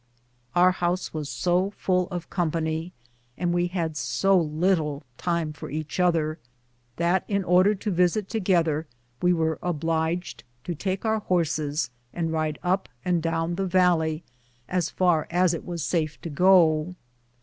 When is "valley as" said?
13.67-14.89